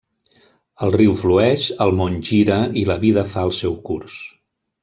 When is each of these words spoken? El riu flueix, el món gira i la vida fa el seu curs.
El 0.85 0.93
riu 0.95 1.13
flueix, 1.19 1.67
el 1.87 1.93
món 2.01 2.17
gira 2.31 2.59
i 2.85 2.89
la 2.93 2.99
vida 3.07 3.29
fa 3.35 3.47
el 3.51 3.55
seu 3.63 3.81
curs. 3.91 4.21